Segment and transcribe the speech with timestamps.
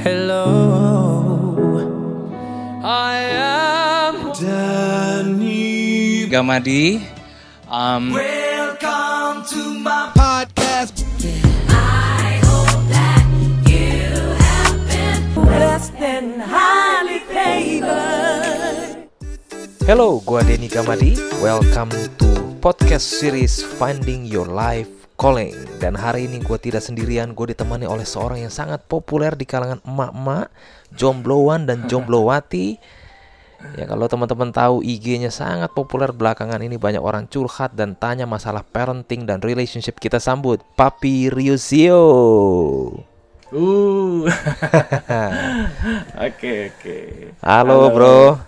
[0.00, 0.48] Hello,
[2.82, 7.04] I am Danny Gamadi.
[7.68, 11.04] Um, Welcome to my podcast.
[19.84, 21.20] Hello, gua Denny Gamadi.
[21.44, 22.28] Welcome to
[22.64, 25.52] podcast series Finding Your Life Calling.
[25.76, 29.76] Dan hari ini gue tidak sendirian, gue ditemani oleh seorang yang sangat populer di kalangan
[29.84, 30.48] emak-emak,
[30.96, 32.80] jombloan dan jomblowati.
[33.76, 38.64] Ya kalau teman-teman tahu IG-nya sangat populer belakangan ini banyak orang curhat dan tanya masalah
[38.64, 42.00] parenting dan relationship kita sambut Papi Ryusio.
[43.52, 44.24] Uh.
[46.24, 46.98] Oke oke.
[47.44, 48.40] Halo, bro.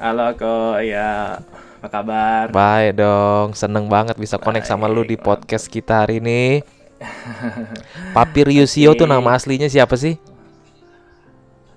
[0.00, 1.44] Halo kok ya.
[1.86, 2.44] Apa kabar?
[2.50, 6.66] Baik dong, seneng banget bisa connect sama lu di podcast kita hari ini.
[8.10, 10.18] Papi Ryusio tuh nama aslinya siapa sih?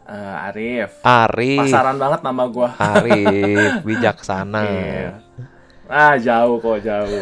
[0.10, 0.98] Eh, Arif.
[1.06, 1.62] Arif.
[1.62, 2.74] Pasaran banget nama gua.
[2.82, 4.66] Arif, bijaksana.
[4.66, 5.10] Iya.
[5.86, 7.22] Ah jauh kok jauh.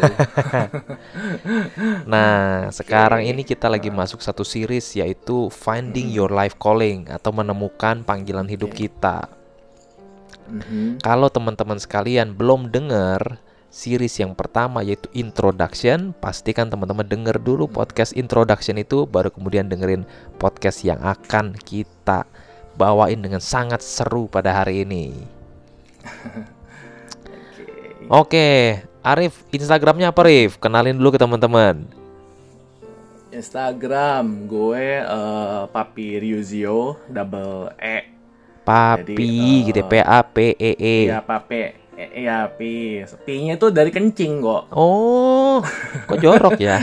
[2.08, 8.00] Nah, sekarang ini kita lagi masuk satu series yaitu Finding Your Life Calling atau menemukan
[8.00, 9.37] panggilan hidup kita.
[10.48, 11.04] Mhm.
[11.04, 18.16] Kalau teman-teman sekalian belum dengar series yang pertama yaitu Introduction, pastikan teman-teman denger dulu podcast
[18.16, 20.08] Introduction itu baru kemudian dengerin
[20.40, 22.24] podcast yang akan kita
[22.80, 25.12] bawain dengan sangat seru pada hari ini.
[28.08, 30.56] Oke, Arif, Instagramnya apa Arif?
[30.56, 31.84] Kenalin dulu ke teman-teman.
[33.28, 38.17] Instagram gue eh, Papi Ryuzio double E.
[38.68, 40.96] Papi Jadi, gitu, eh, P A P E E.
[41.08, 41.60] Iya Papi.
[41.98, 43.02] Eh, Iya Pi.
[43.26, 44.70] Pi-nya tuh dari kencing kok.
[44.70, 45.58] Oh,
[46.06, 46.78] kok jorok ya?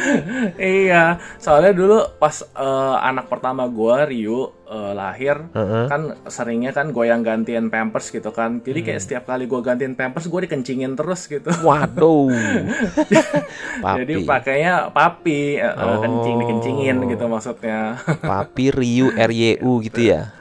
[0.56, 1.02] iya,
[1.36, 5.44] soalnya dulu pas eh, anak pertama gua Ryu eh, lahir,
[5.86, 8.64] kan seringnya kan goyang gantian pampers gitu kan.
[8.64, 9.04] Jadi kayak Hmm.
[9.04, 11.52] setiap kali gua gantiin pampers gua dikencingin terus gitu.
[11.60, 12.32] Waduh.
[13.84, 13.98] Papi.
[14.00, 16.00] Jadi pakainya papi, Oh.
[16.00, 18.00] kencing dikencingin gitu maksudnya.
[18.24, 20.32] Papi Ryu R Y U gitu ya.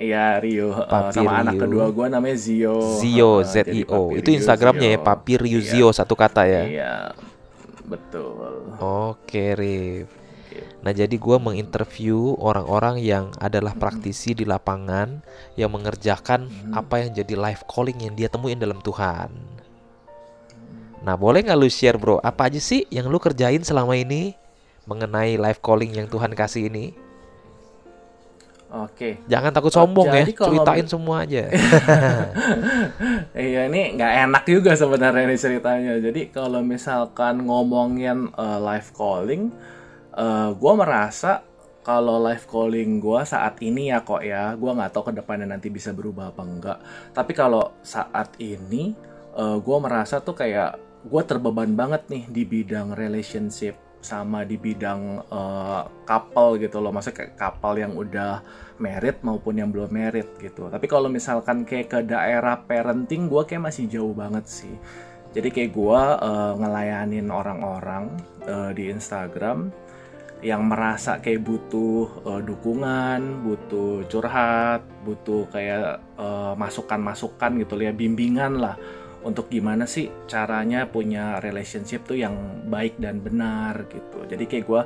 [0.00, 1.62] Iya Ryu eh, Papi sama anak Ryu.
[1.68, 2.76] kedua gua namanya Zio.
[2.98, 4.16] Zio Eh, Z I O.
[4.16, 5.04] Itu Instagramnya ya Zio.
[5.04, 5.68] Papi Ryu Iya.
[5.68, 6.62] Zio satu kata ya.
[6.64, 6.94] Iya.
[7.84, 8.72] Betul.
[8.80, 10.08] Oke, Rif.
[10.80, 15.20] Nah, jadi gua menginterview orang-orang yang adalah praktisi di lapangan
[15.52, 19.28] yang mengerjakan apa yang jadi life calling yang dia temuin dalam Tuhan.
[21.00, 22.16] Nah, boleh nggak lu share, bro?
[22.20, 24.32] Apa aja sih yang lu kerjain selama ini
[24.84, 26.96] mengenai life calling yang Tuhan kasih ini?
[28.70, 29.18] Oke.
[29.26, 31.42] Jangan takut sombong ya, jadi kalau- ceritain semua aja.
[33.34, 35.94] Iya ini nggak enak juga sebenarnya ini ceritanya.
[35.98, 39.50] Jadi kalau misalkan ngomongin uh, live calling,
[40.14, 41.42] uh, gue merasa
[41.80, 45.72] kalau live calling gue saat ini ya kok ya, gue nggak tahu ke depannya nanti
[45.72, 46.78] bisa berubah apa enggak.
[47.10, 48.94] Tapi kalau saat ini,
[49.34, 55.28] uh, gue merasa tuh kayak gue terbeban banget nih di bidang relationship sama di bidang
[55.28, 55.84] uh,
[56.56, 56.90] gitu loh.
[56.90, 58.40] Maksudnya kayak couple yang udah
[58.80, 60.72] merit maupun yang belum merit gitu.
[60.72, 64.74] Tapi kalau misalkan kayak ke daerah parenting gue kayak masih jauh banget sih.
[65.30, 68.10] Jadi kayak gue uh, ngelayanin orang-orang
[68.50, 69.70] uh, di Instagram
[70.40, 77.92] yang merasa kayak butuh uh, dukungan, butuh curhat, butuh kayak uh, masukan-masukan gitu loh ya,
[77.92, 78.74] bimbingan lah
[79.20, 84.24] untuk gimana sih caranya punya relationship tuh yang baik dan benar gitu.
[84.24, 84.82] Jadi kayak gue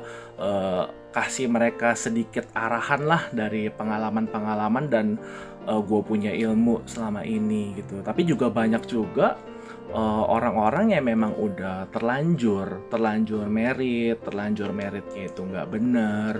[1.15, 5.15] kasih mereka sedikit arahan lah dari pengalaman-pengalaman dan
[5.63, 8.03] gue punya ilmu selama ini gitu.
[8.03, 9.39] Tapi juga banyak juga
[9.95, 16.33] uh, orang-orang yang memang udah terlanjur, terlanjur merit, terlanjur meritnya itu nggak bener,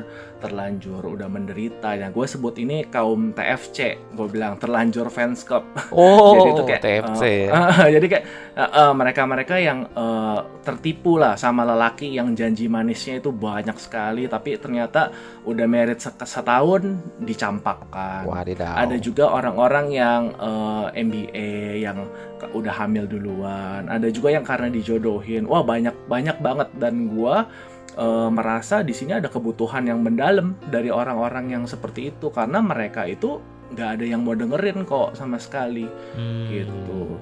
[0.45, 1.97] terlanjur udah menderita.
[1.97, 5.65] Nah, gue sebut ini kaum TFC, gue bilang terlanjur fans club.
[5.95, 7.23] Oh, Jadi itu kayak, TFC.
[7.47, 8.25] Uh, jadi kayak
[8.57, 14.27] uh, uh, mereka-mereka yang uh, tertipu lah sama lelaki yang janji manisnya itu banyak sekali,
[14.27, 15.13] tapi ternyata
[15.47, 18.27] udah merit se- setahun dicampakkan.
[18.27, 18.75] Wadidaw.
[18.75, 22.05] Ada juga orang-orang yang uh, MBA yang
[22.51, 23.87] udah hamil duluan.
[23.87, 25.47] Ada juga yang karena dijodohin.
[25.47, 27.47] Wah banyak banyak banget dan gua
[27.93, 33.05] uh, merasa di sini ada kebutuhan yang mendalam dari orang-orang yang seperti itu karena mereka
[33.05, 33.37] itu
[33.73, 36.47] nggak ada yang mau dengerin kok sama sekali Hmm.
[36.49, 37.17] gitu.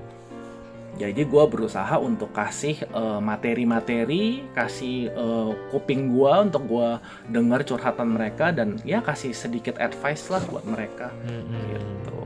[0.94, 6.90] Jadi gue berusaha untuk kasih eh, materi-materi, kasih eh, kuping gue untuk gue
[7.34, 11.10] dengar curhatan mereka dan ya kasih sedikit advice lah buat mereka.
[11.26, 11.50] Hmm.
[11.74, 12.22] Gitu.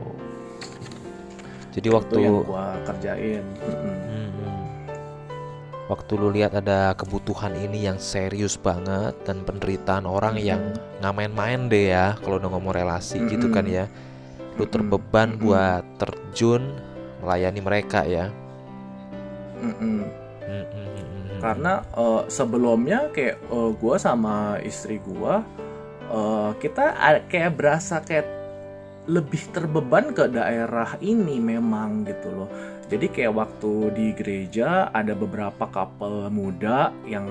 [1.80, 3.44] Jadi Itu waktu yang gue kerjain.
[3.64, 3.96] Mm-mm.
[4.04, 4.47] Hmm.
[5.88, 10.48] Waktu lu lihat ada kebutuhan ini yang serius banget dan penderitaan orang Mm-mm.
[10.52, 10.62] yang
[11.00, 13.56] nggak main-main deh ya kalau udah ngomong relasi gitu Mm-mm.
[13.56, 13.84] kan ya
[14.60, 15.42] lu terbeban Mm-mm.
[15.48, 16.76] buat terjun
[17.24, 18.28] melayani mereka ya
[19.64, 20.04] Mm-mm.
[20.44, 21.40] Mm-mm.
[21.40, 25.40] karena eh, sebelumnya kayak eh, gua sama istri gua
[26.12, 26.84] eh, kita
[27.32, 28.28] kayak berasa kayak
[29.08, 32.48] lebih terbeban ke daerah ini memang gitu loh
[32.88, 37.28] jadi kayak waktu di gereja ada beberapa couple muda yang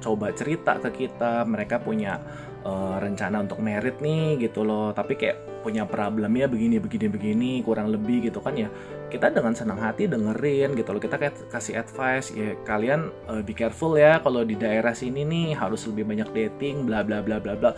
[0.00, 1.44] coba cerita ke kita.
[1.44, 2.16] Mereka punya
[2.64, 4.96] eh, rencana untuk merit nih gitu loh.
[4.96, 8.72] Tapi kayak punya problemnya begini begini begini kurang lebih gitu kan ya.
[9.12, 11.00] Kita dengan senang hati dengerin gitu loh.
[11.04, 15.52] Kita kayak kasih advice ya kalian eh, be careful ya kalau di daerah sini nih
[15.52, 17.76] harus lebih banyak dating bla bla bla bla bla.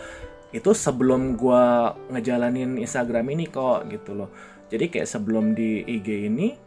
[0.55, 4.31] Itu sebelum gua ngejalanin Instagram ini kok gitu loh.
[4.71, 6.66] Jadi kayak sebelum di IG ini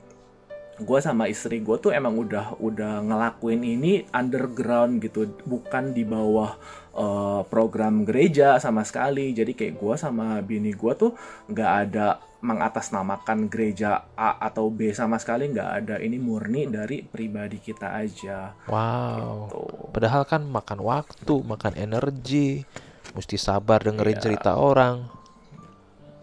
[0.80, 5.28] gue sama istri gue tuh emang udah udah ngelakuin ini underground gitu.
[5.44, 6.56] Bukan di bawah
[6.92, 9.30] eh, program gereja sama sekali.
[9.32, 11.12] Jadi kayak gue sama bini gue tuh
[11.46, 15.52] nggak ada mengatasnamakan gereja A atau B sama sekali.
[15.52, 15.94] Nggak ada.
[16.00, 18.56] Ini murni dari pribadi kita aja.
[18.66, 19.52] Wow.
[19.52, 22.64] Tuh padahal kan makan waktu makan energi.
[23.10, 24.22] Mesti sabar dengerin Iya.
[24.22, 25.02] cerita orang.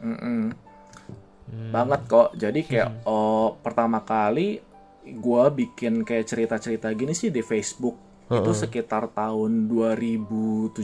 [0.02, 0.67] Mm-mm.
[1.48, 1.72] Hmm.
[1.72, 2.30] banget kok.
[2.36, 4.60] Jadi kayak oh, pertama kali
[5.08, 7.96] gue bikin kayak cerita-cerita gini sih di Facebook.
[8.28, 10.84] Itu sekitar tahun 2017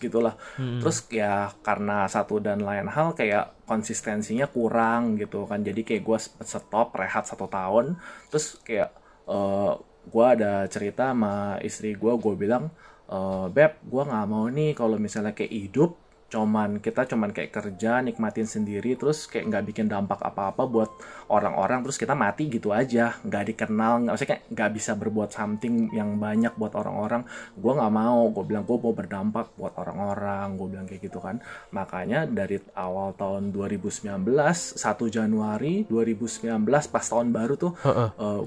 [0.00, 0.32] gitulah.
[0.56, 5.60] Terus ya karena satu dan lain hal kayak konsistensinya kurang gitu kan.
[5.60, 6.18] Jadi kayak gue
[6.48, 8.00] stop rehat satu tahun.
[8.32, 8.88] Terus kayak
[9.28, 9.72] eh
[10.02, 12.72] gue ada cerita sama istri gue gue bilang
[13.06, 16.01] eh beb gue nggak mau nih kalau misalnya kayak hidup
[16.32, 20.90] cuman kita cuman kayak kerja nikmatin sendiri terus kayak nggak bikin dampak apa-apa buat
[21.28, 23.20] orang-orang terus kita mati gitu aja.
[23.20, 27.28] Nggak dikenal nggak maksudnya kayak nggak bisa berbuat something yang banyak buat orang-orang.
[27.60, 31.44] Gue nggak mau gue bilang gue mau berdampak buat orang-orang gue bilang kayak gitu kan.
[31.76, 34.80] Makanya dari awal tahun 2019 1
[35.12, 36.48] Januari 2019
[36.88, 37.76] pas tahun baru tuh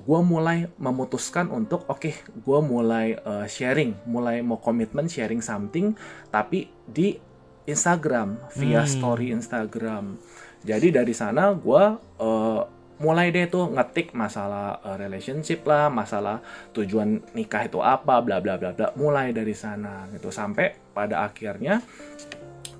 [0.02, 5.94] gue mulai memutuskan untuk oke gue mulai eh, sharing mulai mau komitmen sharing something
[6.32, 7.35] tapi di
[7.66, 10.18] Instagram via story Instagram.
[10.66, 11.84] Jadi dari sana gue
[12.22, 12.62] eh,
[12.96, 16.42] mulai deh tuh ngetik masalah eh, relationship lah, masalah
[16.72, 18.94] tujuan nikah itu apa, bla bla bla bla.
[18.98, 20.30] Mulai dari sana gitu.
[20.30, 21.82] Sampai pada akhirnya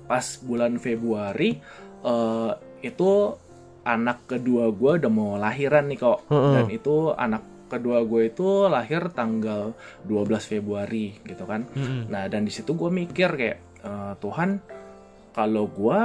[0.06, 1.58] pas bulan Februari
[2.06, 3.10] eh, itu
[3.86, 6.26] anak kedua gue udah mau lahiran nih kok.
[6.30, 9.74] Dan itu anak kedua gue itu lahir tanggal
[10.06, 11.66] 12 Februari gitu kan.
[12.10, 14.75] Nah dan di situ gue mikir kayak eh, Tuhan
[15.36, 16.00] kalau gue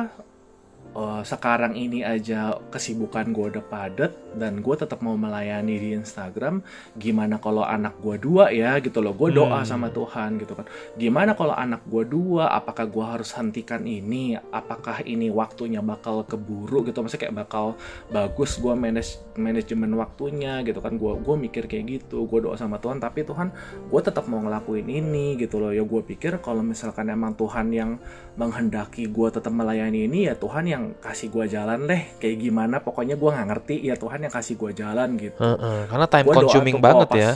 [0.96, 6.64] eh, sekarang ini aja kesibukan gue udah padet dan gue tetap mau melayani di Instagram
[6.96, 9.12] gimana kalau anak gue dua ya gitu loh.
[9.16, 10.66] Gue doa sama Tuhan gitu kan.
[10.96, 14.40] Gimana kalau anak gue dua apakah gue harus hentikan ini?
[14.52, 17.04] Apakah ini waktunya bakal keburu gitu?
[17.04, 17.76] Maksudnya kayak bakal
[18.12, 20.96] bagus gue manage manajemen waktunya gitu kan.
[20.96, 23.04] Gue gue mikir kayak gitu gue doa sama Tuhan.
[23.04, 23.52] Tapi Tuhan
[23.92, 25.76] gue tetap mau ngelakuin ini gitu loh.
[25.76, 28.00] Ya gue pikir kalau misalkan emang Tuhan yang
[28.40, 32.02] menghendaki gue tetap melayani ini ya Tuhan yang kasih gue jalan deh.
[32.18, 33.76] Kayak gimana pokoknya gue nggak ngerti.
[33.82, 35.38] Ya Tuhan yang kasih gue jalan gitu.
[35.38, 37.32] Heeh, karena time Gua consuming banget pas- ya.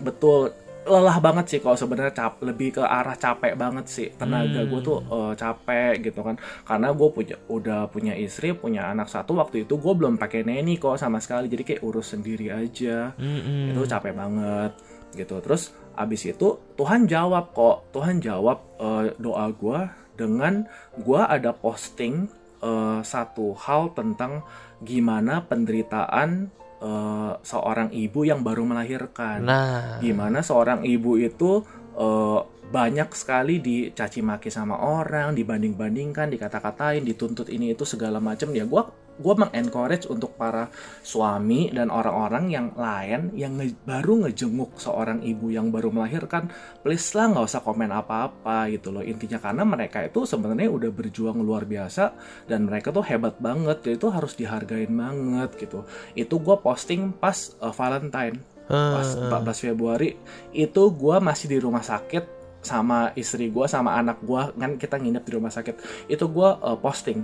[0.00, 0.52] Betul.
[0.84, 4.08] Lelah banget sih kalau sebenarnya cap lebih ke arah capek banget sih.
[4.12, 4.68] Tenaga Hmm.
[4.68, 6.36] gue tuh eh, capek gitu kan.
[6.62, 10.76] Karena gue punya udah punya istri punya anak satu waktu itu gue belum pakai neni
[10.76, 11.48] kok sama sekali.
[11.48, 13.16] Jadi kayak urus sendiri aja.
[13.16, 13.72] Mm-mm.
[13.72, 14.76] itu capek banget
[15.16, 15.40] gitu.
[15.40, 17.88] Terus abis itu Tuhan jawab kok.
[17.88, 19.80] Tuhan jawab eh, doa gue
[20.14, 20.66] dengan
[20.98, 22.26] gue ada posting
[22.62, 24.42] eh, satu hal tentang
[24.82, 26.50] gimana penderitaan
[26.82, 31.62] eh, seorang ibu yang baru melahirkan nah gimana seorang ibu itu
[31.98, 38.66] eh, banyak sekali dicaci maki sama orang, dibanding-bandingkan, dikata-katain, dituntut ini itu segala macam ya.
[38.66, 38.88] Gua
[39.20, 40.70] gua mengencourage untuk para
[41.02, 46.50] suami dan orang-orang yang lain yang nge- baru ngejenguk seorang ibu yang baru melahirkan,
[46.82, 49.04] please lah nggak usah komen apa-apa gitu loh.
[49.04, 52.14] Intinya karena mereka itu sebenarnya udah berjuang luar biasa
[52.50, 55.86] dan mereka tuh hebat banget, jadi itu harus dihargain banget gitu.
[56.18, 58.54] Itu gua posting pas eh, Valentine
[58.96, 59.08] pas
[59.52, 60.16] 14 Februari.
[60.56, 62.24] Itu gua masih di rumah sakit
[62.64, 64.48] sama istri gua sama anak gua.
[64.56, 66.08] Kan kita nginep di rumah sakit.
[66.08, 67.20] Itu gua uh, posting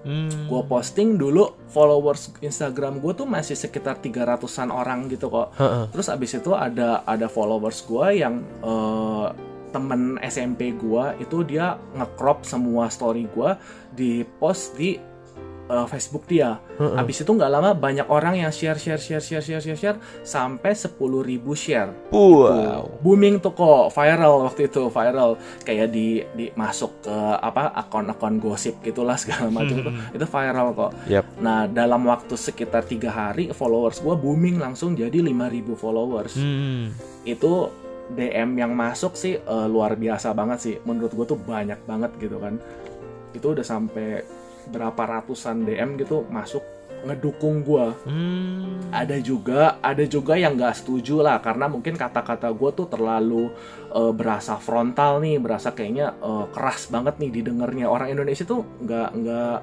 [0.00, 0.48] Hmm.
[0.48, 5.92] gua posting dulu followers Instagram gua tuh masih sekitar 300-an orang gitu kok Heeh.
[5.92, 9.28] terus abis itu ada ada followers gua yang uh,
[9.76, 13.60] temen SMP gua itu dia ngecrop semua story gua
[13.92, 14.96] di post di
[15.70, 16.58] uh, Facebook dia.
[16.76, 20.74] Habis itu nggak lama banyak orang yang share share share share share share, share sampai
[20.74, 20.98] 10.000
[21.54, 21.90] share.
[22.10, 22.98] Wow.
[22.98, 28.82] Booming tuh kok viral waktu itu viral kayak di di masuk ke apa akun-akun gosip
[28.82, 30.90] gitulah segala macam itu itu viral kok.
[31.06, 31.24] Yap.
[31.38, 36.34] Nah dalam waktu sekitar tiga hari followers gua booming langsung jadi 5.000 followers.
[36.34, 36.90] Hmm.
[37.22, 37.70] Itu
[38.10, 40.74] DM yang masuk sih eh, luar biasa banget sih.
[40.82, 42.58] Menurut gue tuh banyak banget gitu kan.
[43.30, 44.39] Itu udah sampai
[44.70, 46.62] berapa ratusan DM gitu masuk
[47.04, 47.96] ngedukung gua.
[48.04, 48.92] Hmm.
[48.92, 53.48] Ada juga, ada juga yang nggak setuju lah karena mungkin kata-kata gue tuh terlalu
[53.92, 57.86] eh, berasa frontal nih, berasa kayaknya eh, keras banget nih didengarnya.
[57.88, 59.56] Orang Indonesia tuh nggak nggak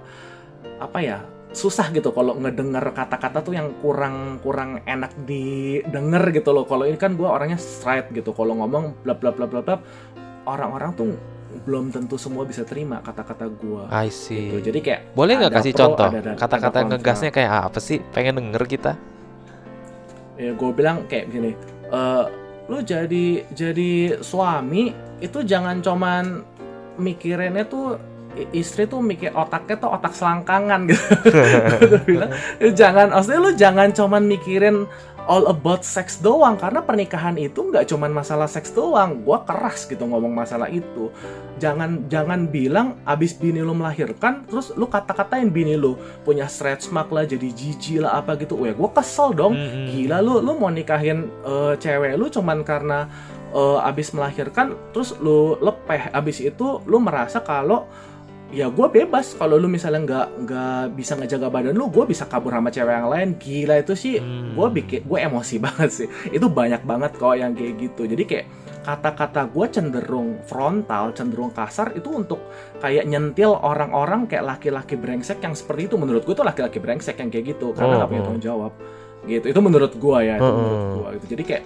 [0.77, 6.65] apa ya susah gitu kalau ngedenger kata-kata tuh yang kurang kurang enak didengar gitu loh.
[6.65, 8.33] Kalau ini kan gue orangnya straight gitu.
[8.33, 9.77] Kalau ngomong bla bla bla bla bla,
[10.45, 11.13] orang-orang tuh
[11.63, 13.83] belum tentu semua bisa terima kata-kata gue.
[13.89, 14.53] I see.
[14.53, 14.69] Gitu.
[14.71, 17.97] Jadi kayak Boleh nggak kasih pro, contoh kata-kata ngegasnya kayak apa sih?
[18.13, 18.93] Pengen denger kita.
[20.37, 21.57] ya gue bilang kayak gini
[21.89, 22.25] eh
[22.69, 26.45] lu jadi jadi suami itu jangan cuman
[27.01, 27.97] mikirinnya tuh
[28.53, 31.03] istri tuh mikir otaknya tuh otak selangkangan gitu.
[31.91, 32.31] Gua bilang
[32.75, 34.85] jangan maksudnya lu jangan cuman mikirin
[35.27, 39.21] all about sex doang karena pernikahan itu nggak cuman masalah seks doang.
[39.27, 41.11] Gua keras gitu ngomong masalah itu.
[41.59, 47.11] Jangan jangan bilang abis bini lu melahirkan terus lu kata-katain bini lu punya stretch mark
[47.11, 48.55] lah jadi jijik lah apa gitu.
[48.55, 49.53] Wah gue kesel dong.
[49.53, 49.91] Mm-mm.
[49.91, 53.11] gila lu lu mau nikahin eh, cewek lu cuman karena
[53.51, 56.13] eh, abis melahirkan terus lu lepeh.
[56.15, 57.89] Abis itu lu merasa kalau
[58.51, 59.35] ya gue bebas.
[59.35, 63.09] Kalau lu misalnya nggak nggak bisa ngejaga badan lu gue bisa kabur sama cewek yang
[63.11, 63.29] lain.
[63.35, 64.15] Gila itu sih.
[64.19, 64.55] Hmm.
[64.55, 66.07] gue bikin gue emosi banget sih.
[66.31, 68.07] Itu banyak banget kok yang kayak gitu.
[68.07, 68.45] Jadi kayak
[68.87, 72.39] kata-kata gue cenderung frontal cenderung kasar itu untuk
[72.79, 75.95] kayak nyentil orang-orang kayak laki-laki brengsek yang seperti itu.
[75.99, 77.75] Menurut gue tuh laki-laki brengsek yang kayak gitu.
[77.75, 78.25] Karena Oh, nggak punya oh.
[78.31, 78.73] tanggung jawab.
[79.27, 79.45] Gitu.
[79.51, 80.91] Itu menurut gue ya itu Oh, menurut oh.
[80.95, 81.25] gue gitu.
[81.35, 81.63] Jadi kayak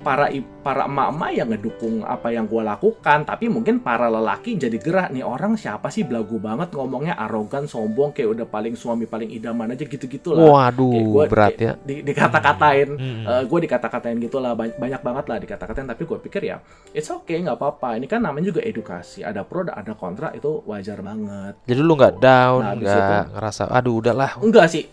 [0.00, 5.06] para para emak-emak yang ngedukung apa yang gue lakukan tapi mungkin para lelaki jadi gerah
[5.08, 6.02] nih orang siapa sih?
[6.02, 10.88] Belagu banget ngomongnya arogan sombong kayak udah paling suami paling idaman aja gitu-gitu lah Waduh,
[10.90, 11.72] Kayak gua berat kayak ya.
[11.80, 12.88] di, dikata-katain.
[12.92, 13.24] Hmm.
[13.42, 16.56] gue dikata-katain gitu lah banyak, banyak banget lah dikata-katain tapi gue pikir ya
[16.90, 17.96] it's okay nggak apa-apa.
[17.96, 21.60] Ini kan namanya juga edukasi ada pro ada kontra itu wajar banget.
[21.62, 24.40] Jadi lu nggak down, Nah, nggak itu- ngerasa, aduh udahlah.
[24.40, 24.84] enggak sih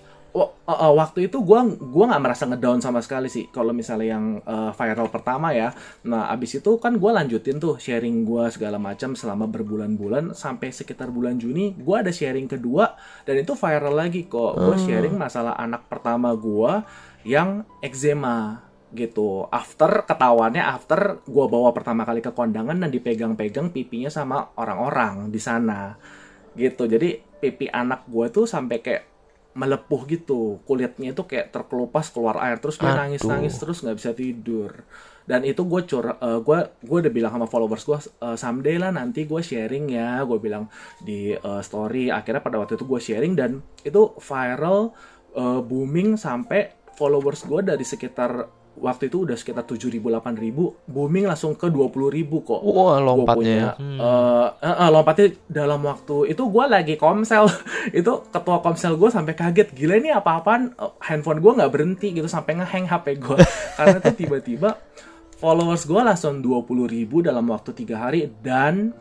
[0.45, 4.25] uh, uh, waktu itu gua gua nggak merasa ngedown sama sekali sih kalau misalnya yang
[4.43, 5.73] uh, viral pertama ya.
[6.05, 11.09] Nah abis itu kan gua lanjutin tuh sharing gua segala macam selama berbulan-bulan sampai sekitar
[11.09, 14.59] bulan Juni gua ada sharing kedua dan itu viral lagi kok.
[14.59, 16.85] Gua sharing masalah anak pertama gua
[17.25, 18.63] yang eczema
[18.95, 19.49] gitu.
[19.51, 25.39] After ketahuannya after gua bawa pertama kali ke kondangan dan dipegang-pegang pipinya sama orang-orang di
[25.41, 25.97] sana
[26.57, 26.89] gitu.
[26.89, 29.16] Jadi pipi anak gue tuh sampai kayak
[29.57, 30.61] melepuh gitu.
[30.69, 33.01] Kulitnya itu kayak terkelupas keluar air terus dia Aduh.
[33.09, 34.71] nangis nangis terus nggak bisa tidur.
[35.27, 37.99] Dan itu gue cur gue gue udah bilang sama followers gue
[38.37, 40.21] someday lah nanti gue sharing ya.
[40.23, 40.69] Gue bilang
[41.01, 42.13] di eh, story.
[42.13, 44.93] Akhirnya pada waktu itu gue sharing dan itu viral
[45.35, 50.53] eh, booming sampai followers gue dari sekitar waktu itu udah sekitar 7.000 8.000
[50.85, 51.89] booming langsung ke 20.000
[52.39, 53.33] kok Wah, Gua lompatnya.
[53.33, 53.97] punya, Hmm.
[53.97, 57.49] eh, eh, eh, lompatnya dalam waktu itu gue lagi komsel
[57.91, 62.55] itu ketua komsel gue sampai kaget gila ini apa-apaan handphone gue nggak berhenti gitu sampai
[62.55, 63.37] ngehang HP gue
[63.77, 64.77] karena tuh tiba-tiba
[65.33, 68.93] followers gue langsung 20.000 ribu dalam waktu tiga hari dan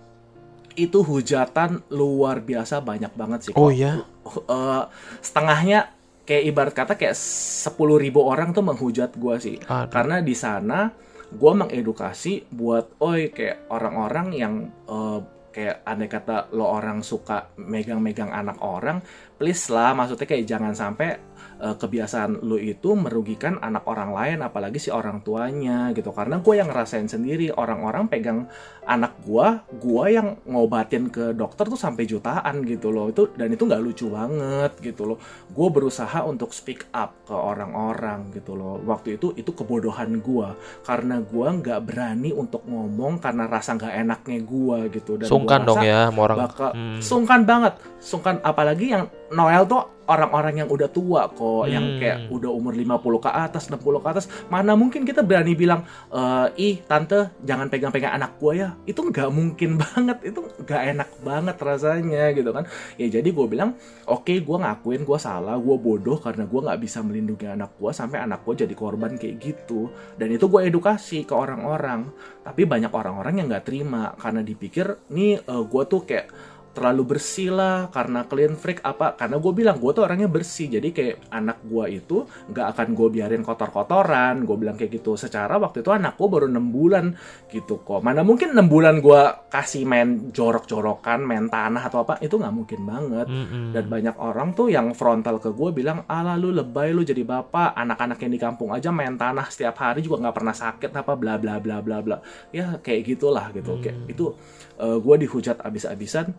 [0.73, 3.75] itu hujatan luar biasa banyak banget sih Oh kok.
[3.75, 4.05] ya?
[4.27, 4.85] Eh,
[5.21, 5.89] setengahnya
[6.27, 9.89] kayak ibarat kata kayak 10.000 ribu orang tuh menghujat gue sih Aduh.
[9.89, 10.91] karena di sana
[11.31, 14.55] gue mengedukasi buat oi kayak orang-orang yang
[14.91, 15.21] eh,
[15.57, 19.01] kayak aneh kata lo orang suka megang-megang anak orang
[19.41, 21.17] please lah maksudnya kayak jangan sampai
[21.57, 26.13] eh, kebiasaan lo itu merugikan anak orang lain apalagi si orang tuanya gitu.
[26.13, 28.49] Karena gue yang ngerasain sendiri orang-orang pegang
[28.87, 29.47] anak gue
[29.83, 33.11] gue yang ngobatin ke dokter tuh sampai jutaan gitu loh.
[33.11, 35.19] Itu dan itu nggak lucu banget gitu loh.
[35.51, 38.79] Gue berusaha untuk speak up ke orang-orang gitu loh.
[38.85, 40.49] Waktu itu itu kebodohan gue
[40.85, 45.19] karena gue nggak berani untuk ngomong karena rasa nggak enaknya gue gitu.
[45.19, 46.39] Dan gua Sungkan dong rasa ya sama orang.
[46.47, 47.01] bakal Hmm.
[47.01, 47.75] sungkan banget.
[47.99, 51.73] Sungkan apalagi yang Noel tuh orang-orang yang udah tua kok Hmm.
[51.73, 55.83] yang kayak udah umur 50 ke atas 60 ke atas mana mungkin kita berani bilang
[56.11, 58.69] "Eh, ih tante jangan pegang-pegang anak gua ya.
[58.87, 62.65] Itu nggak mungkin banget itu nggak enak banget rasanya gitu kan.
[62.97, 63.75] Ya jadi gue bilang
[64.07, 68.23] oke gua ngakuin gua salah gua bodoh karena gua nggak bisa melindungi anak gua sampai
[68.23, 69.91] anak gua jadi korban kayak gitu.
[70.15, 72.09] Dan itu gue edukasi ke orang-orang.
[72.47, 76.27] Tapi banyak orang-orang yang nggak terima karena dipikir nih gue tuh kayak
[76.77, 80.69] terlalu bersih lah karena clean freak apa karena gue bilang gue tuh orangnya bersih.
[80.69, 85.17] Jadi kayak anak gue itu nggak akan gue biarin kotor-kotoran gue bilang kayak gitu.
[85.17, 87.17] Secara waktu itu anak gue baru enam bulan
[87.49, 88.05] gitu kok.
[88.05, 92.81] Mana mungkin enam bulan gue kasih main jorok-jorokan main tanah atau apa itu nggak mungkin
[92.85, 93.27] banget.
[93.27, 93.73] Mm-mm.
[93.73, 97.73] dan banyak orang tuh yang frontal ke gue bilang ala lu lebay lu jadi bapak.
[97.73, 101.41] Anak-anak yang di kampung aja main tanah setiap hari juga nggak pernah sakit apa bla
[101.41, 102.21] bla bla bla bla.
[102.53, 103.81] Ya kayak gitulah gitu.
[103.81, 104.37] Kayak itu
[104.77, 106.37] gue dihujat abis-abisan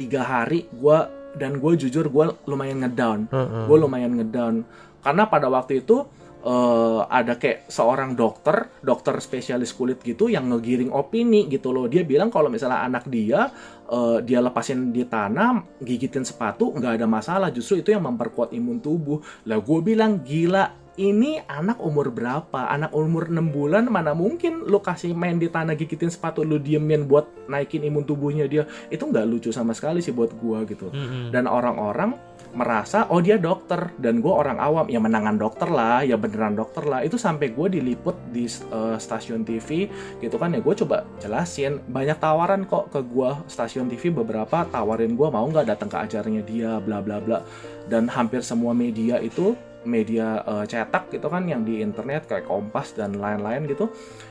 [0.00, 0.98] tiga hari gue
[1.36, 3.28] dan gue jujur gue lumayan ngedown.
[3.28, 3.64] Heeh.
[3.68, 4.64] gue lumayan ngedown.
[5.04, 6.08] Karena pada waktu itu
[6.40, 11.86] eh, ada kayak seorang dokter dokter spesialis kulit gitu yang ngegiring opini gitu loh.
[11.86, 13.52] Dia bilang kalau misalnya anak dia
[13.92, 17.48] eh, dia lepasin di tanah gigitin sepatu nggak ada masalah.
[17.52, 19.20] Justru itu yang memperkuat imun tubuh.
[19.46, 22.68] Lah gue bilang gila ini anak umur berapa?
[22.68, 27.08] Anak umur 6 bulan mana mungkin lu kasih main di tanah gigitin sepatu lu diemin
[27.08, 28.68] buat naikin imun tubuhnya dia.
[28.92, 30.92] Itu nggak lucu sama sekali sih buat gua gitu.
[30.92, 31.32] Mm-mm.
[31.32, 32.20] Dan orang-orang
[32.52, 36.82] merasa oh dia dokter dan gua orang awam ya menangan dokter lah ya beneran dokter
[36.82, 39.86] lah itu sampai gue diliput di eh, stasiun TV
[40.18, 45.14] gitu kan ya gue coba jelasin banyak tawaran kok ke gua stasiun TV beberapa tawarin
[45.14, 47.38] gua mau nggak datang ke acaranya dia bla bla bla
[47.86, 49.54] dan hampir semua media itu
[49.84, 53.88] media eh, cetak gitu kan yang di internet kayak Kompas dan lain-lain gitu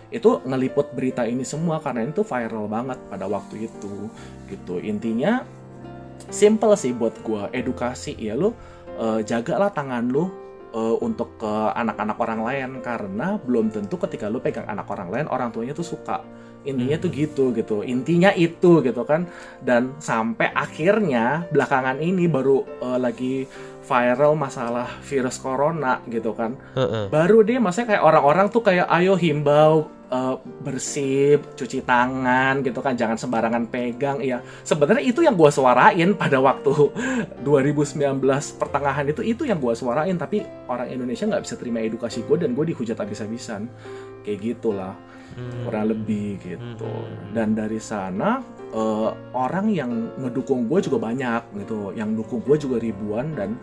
[0.09, 4.09] itu ngeliput berita ini semua karena itu viral banget pada waktu itu
[4.49, 4.81] gitu.
[4.81, 5.45] Intinya
[6.29, 8.53] simple sih buat gua edukasi ya lu
[8.97, 10.29] eh, jagalah tangan lu
[10.73, 15.25] eh, untuk ke anak-anak orang lain karena belum tentu ketika lu pegang anak orang lain
[15.29, 16.21] orang tuanya tuh suka.
[16.67, 17.87] Intinya tuh gitu gitu.
[17.87, 19.29] Intinya itu gitu kan.
[19.63, 23.35] Dan sampai akhirnya belakangan ini baru eh, lagi
[23.89, 26.53] viral masalah virus corona gitu kan.
[26.77, 27.09] Heeh.
[27.09, 32.93] baru deh maksudnya kayak orang-orang tuh kayak ayo himbau eh, bersih cuci tangan gitu kan.
[32.93, 34.21] Jangan sembarangan pegang.
[34.21, 36.69] Ya sebenarnya itu yang gua suarain pada waktu
[37.49, 38.21] 2019
[38.61, 40.13] pertengahan itu itu yang gua suarain.
[40.13, 43.65] Tapi orang Indonesia nggak bisa terima edukasi gue dan gue dihujat habis-habisan.
[44.21, 44.93] Kayak gitulah
[45.35, 45.65] Hmm.
[45.67, 47.33] kurang lebih gitu Hmm.
[47.35, 52.77] dan dari sana eh, orang yang ngedukung gue juga banyak gitu yang dukung gue juga
[52.77, 53.57] ribuan dan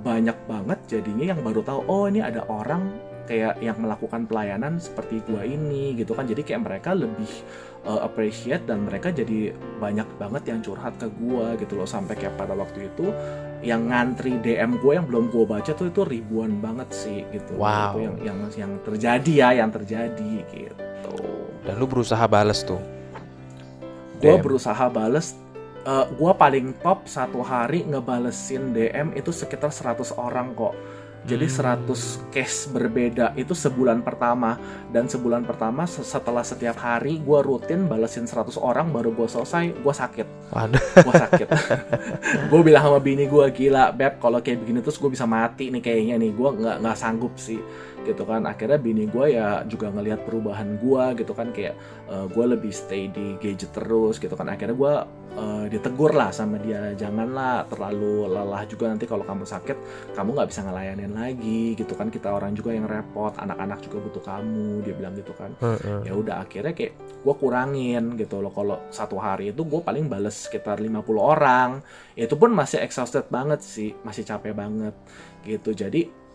[0.00, 2.88] banyak banget jadinya yang baru tahu oh ini ada orang
[3.26, 7.28] kayak yang melakukan pelayanan seperti gue ini gitu kan jadi kayak mereka lebih
[7.86, 11.88] eh, appreciate dan mereka jadi banyak banget yang curhat ke gue gitu loh.
[11.88, 13.14] Sampai kayak pada waktu itu
[13.62, 17.56] yang ngantri DM gue yang belum gue baca tuh itu ribuan banget sih gitu.
[17.56, 17.96] Wow.
[17.96, 21.14] Itu yang yang yang terjadi ya yang terjadi gitu.
[21.64, 22.82] Dan lu berusaha bales tuh.
[24.16, 25.36] gue berusaha bales
[25.86, 30.74] eh gue paling top satu hari ngebalesin DM itu sekitar 100 orang kok
[31.26, 31.84] jadi Hmm.
[31.90, 34.56] 100 case berbeda itu sebulan pertama.
[34.88, 39.74] Dan sebulan pertama se- setelah setiap hari gue rutin balesin 100 orang baru gue selesai
[39.74, 40.26] gue sakit.
[40.48, 40.78] Waduh.
[41.02, 41.48] gue sakit.
[42.50, 45.82] Gue bilang sama bini gue gila beb kalau kayak begini terus gue bisa mati nih
[45.82, 46.30] kayaknya nih.
[46.30, 47.58] Gue nggak nggak sanggup sih
[48.06, 48.46] gitu kan.
[48.46, 51.74] Akhirnya bini gue ya juga ngelihat perubahan gue gitu kan kayak
[52.06, 54.46] gue lebih stay di gadget terus gitu kan.
[54.46, 54.94] Akhirnya gue
[55.36, 59.76] eh, ditegur lah sama dia janganlah terlalu lelah juga nanti kalau kamu sakit
[60.14, 62.08] kamu nggak bisa ngelayanin lagi gitu kan.
[62.08, 65.50] Kita orang juga yang repot anak-anak juga butuh kamu dia bilang gitu kan.
[66.06, 66.94] Ya udah akhirnya kayak
[67.26, 68.54] gue kurangin gitu loh.
[68.54, 71.82] Kalau satu hari itu gue paling bales sekitar 50 orang.
[72.14, 74.94] Itu pun masih exhausted banget sih masih capek banget
[75.42, 75.74] gitu.
[75.74, 76.25] Jadi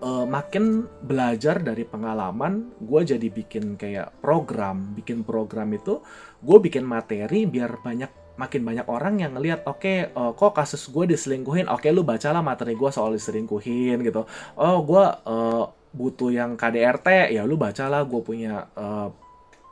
[0.00, 6.00] eh, makin belajar dari pengalaman gue jadi bikin kayak program bikin program itu
[6.40, 11.12] gue bikin materi biar banyak makin banyak orang yang ngelihat oke eh, kok kasus gue
[11.12, 11.68] diselingkuhin?
[11.68, 14.24] Oke lu bacalah materi gue soal diselingkuhin gitu.
[14.56, 19.08] Oh gue eh, butuh yang KDRT ya lu bacalah gue punya eh,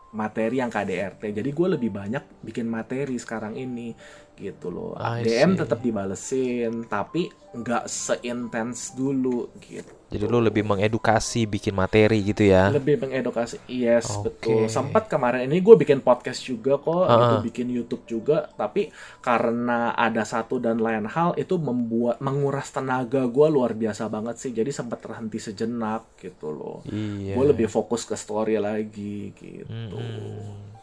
[0.08, 3.92] materi yang KDRT jadi gue lebih banyak bikin materi sekarang ini
[4.40, 5.58] gitu loh I DM see.
[5.58, 12.68] tetap dibalesin tapi nggak seintens dulu gitu Jadi lu lebih mengedukasi, bikin materi gitu ya.
[12.70, 14.32] lebih mengedukasi yes Oke.
[14.40, 17.16] betul sempat kemarin ini gue bikin podcast juga kok Ah.
[17.18, 23.26] gitu bikin YouTube juga tapi karena ada satu dan lain hal itu membuat menguras tenaga
[23.26, 27.32] gue luar biasa banget sih jadi sempat terhenti sejenak gitu loh Iya.
[27.34, 30.77] gue lebih fokus ke story lagi gitu Mm-mm.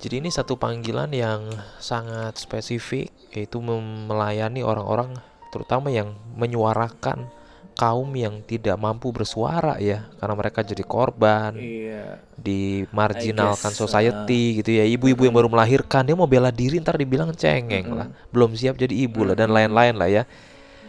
[0.00, 1.44] Jadi ini satu panggilan yang
[1.76, 5.12] sangat spesifik, yaitu melayani orang-orang,
[5.52, 7.28] terutama yang menyuarakan
[7.76, 12.16] kaum yang tidak mampu bersuara ya, karena mereka jadi korban, iya.
[12.32, 14.88] di marginalkan guess, society gitu ya.
[14.88, 18.92] Ibu-ibu yang baru melahirkan dia mau bela diri ntar dibilang cengeng lah, belum siap jadi
[19.04, 20.22] ibu lah dan lain-lain lah ya.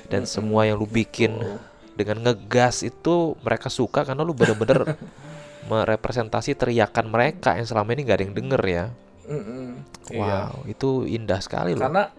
[0.08, 1.36] Dan semua yang lu bikin
[2.00, 4.96] dengan ngegas itu mereka suka karena lu bener-bener
[5.72, 8.86] merepresentasi teriakan mereka yang selama ini nggak ada yang denger ya.
[9.28, 9.68] Mm-mm.
[10.12, 10.52] Iya.
[10.52, 11.86] Wow, itu indah sekali loh.
[11.86, 12.10] Karena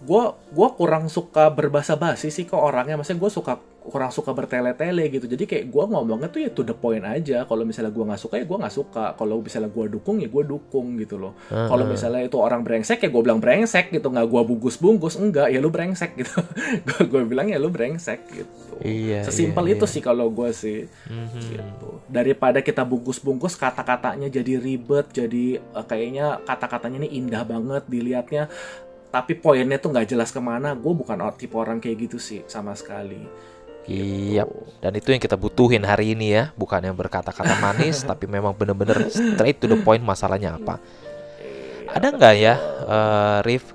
[0.00, 0.24] gue
[0.56, 2.96] gua kurang suka berbahasa basi sih kok orangnya.
[2.96, 5.26] Maksudnya gue suka kurang suka bertele-tele gitu.
[5.26, 7.44] Jadi kayak gue ngomongnya tuh ya to the point aja.
[7.44, 9.04] Kalau misalnya gue nggak suka ya gue nggak suka.
[9.18, 11.34] Kalau misalnya gue dukung ya gue dukung gitu loh.
[11.50, 14.06] Kalau misalnya itu orang brengsek ya gue bilang brengsek gitu.
[14.08, 15.18] Nggak gue bungkus-bungkus.
[15.18, 16.38] Enggak ya lu brengsek gitu.
[17.12, 18.70] gue bilang ya lu brengsek gitu.
[18.80, 19.92] Iya, Sesimpel iya, itu iya.
[19.92, 20.88] sih kalau gue sih.
[21.36, 21.90] Gitu.
[22.08, 25.12] Daripada kita bungkus-bungkus kata-katanya jadi ribet.
[25.12, 28.48] Jadi eh, kayaknya kata-katanya ini indah banget dilihatnya.
[29.10, 30.72] Tapi poinnya tuh nggak jelas ke mana.
[30.72, 33.20] Gue bukan tipe orang kayak gitu sih sama sekali.
[33.88, 34.44] Iya,
[34.78, 39.08] dan itu yang kita butuhin hari ini ya, bukan yang berkata-kata manis, tapi memang bener-bener
[39.08, 40.78] straight to the point masalahnya apa.
[41.90, 42.54] Ada nggak ya,
[42.86, 43.74] eh, Rif,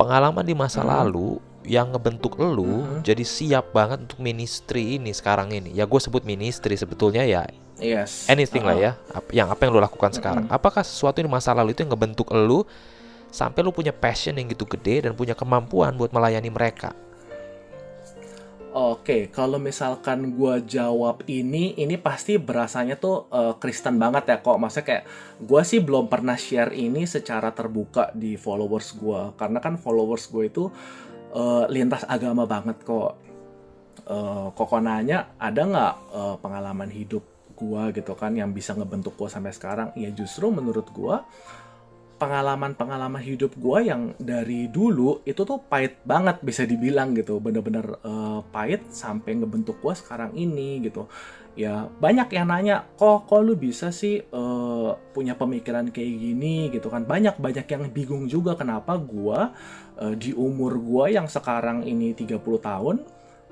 [0.00, 5.72] pengalaman di masa lalu yang ngebentuk elu jadi siap banget untuk ministry ini sekarang ini?
[5.72, 8.30] Ya gue sebut ministry sebetulnya ya Yes.
[8.30, 10.46] anything lah ya, ap- yang apa yang lo lakukan sekarang.
[10.46, 12.62] Apakah sesuatu di masa lalu itu yang ngebentuk elu
[13.34, 16.94] sampai lu punya passion yang gitu gede dan punya kemampuan buat melayani mereka?
[18.74, 24.58] Oke, kalau misalkan gua jawab ini, ini pasti berasanya tuh eh, Kristen banget ya kok.
[24.58, 25.04] Maksudnya kayak
[25.46, 30.50] gua sih belum pernah share ini secara terbuka di followers gua, karena kan followers gue
[30.50, 30.64] itu
[31.38, 33.14] eh, lintas agama banget kok.
[34.10, 37.22] Eh, Koko nanya ada nggak eh, pengalaman hidup
[37.54, 39.94] gua gitu kan yang bisa ngebentuk gua sampai sekarang?
[39.94, 41.22] Ya justru menurut gua
[42.16, 47.38] pengalaman-pengalaman hidup gue yang dari dulu itu tuh pahit banget bisa dibilang gitu.
[47.42, 51.10] Bener-bener eh, pahit sampai ngebentuk gue sekarang ini gitu.
[51.54, 56.70] Ya banyak yang nanya kok kok lu bisa sih eh, punya pemikiran kayak gini?
[56.70, 57.06] Gitu kan.
[57.06, 59.40] Banyak banyak yang bingung juga kenapa gue
[60.02, 62.96] eh, di umur gue yang sekarang ini 30 tahun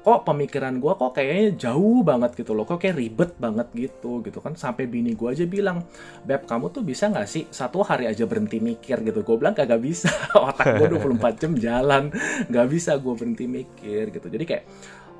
[0.03, 4.43] kok pemikiran gue kok kayaknya jauh banget gitu loh kok kayak ribet banget gitu gitu
[4.43, 4.59] kan.
[4.59, 5.87] Sampai bini gue aja bilang
[6.27, 8.99] beb kamu tuh bisa nggak sih satu hari aja berhenti mikir?
[9.07, 9.23] Gitu.
[9.23, 10.11] Gue bilang kagak bisa.
[10.35, 12.11] Otak gue 24 jam jalan.
[12.51, 14.27] Nggak bisa gue berhenti mikir gitu.
[14.27, 14.65] Jadi kayak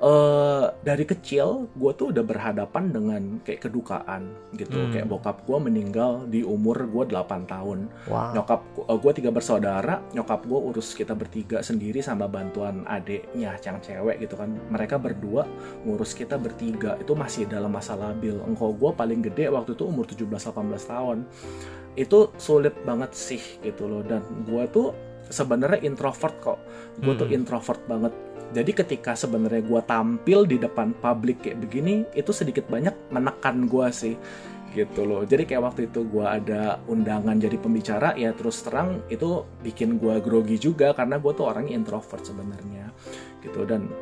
[0.03, 4.75] eh dari kecil gue tuh udah berhadapan dengan kayak kedukaan gitu.
[4.75, 4.91] Hmm.
[4.91, 7.87] kayak bokap gue meninggal di umur gue 8 tahun.
[8.11, 8.35] Wow.
[8.35, 8.61] nyokap
[8.99, 14.35] gue tiga bersaudara nyokap gue urus kita bertiga sendiri sama bantuan adeknya yang cewek gitu
[14.35, 14.51] kan.
[14.75, 15.47] Mereka berdua
[15.87, 16.99] ngurus kita bertiga.
[16.99, 18.43] Itu masih dalam masa labil.
[18.43, 21.19] Engkau gue paling gede waktu itu umur 17-18 tahun.
[21.95, 24.03] Itu sulit banget sih gitu loh.
[24.03, 24.91] Dan gue tuh
[25.31, 26.59] sebenarnya introvert kok.
[26.99, 27.39] Gue tuh Hmm.
[27.39, 28.11] introvert banget
[28.53, 33.89] jadi ketika sebenarnya gue tampil di depan publik kayak begini itu sedikit banyak menekan gue
[33.89, 34.15] sih
[34.73, 35.23] gitu loh.
[35.25, 40.21] Jadi kayak waktu itu gue ada undangan jadi pembicara ya terus terang itu bikin gue
[40.25, 42.89] grogi juga karena gue tuh orangnya introvert sebenarnya
[43.45, 43.69] gitu.
[43.69, 43.93] Dan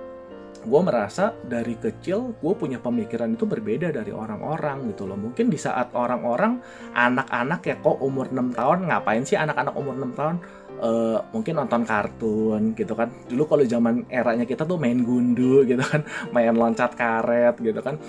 [0.61, 5.19] gue merasa dari kecil gue punya pemikiran itu berbeda dari orang-orang gitu loh.
[5.19, 6.63] Mungkin di saat orang-orang
[6.95, 10.37] anak-anak ya kok umur 6 tahun ngapain sih anak-anak umur 6 tahun
[10.81, 13.13] Eh, mungkin nonton kartun gitu kan.
[13.29, 16.01] Dulu kalau zaman eranya kita tuh main gundu gitu kan
[16.33, 18.01] main loncat karet gitu kan.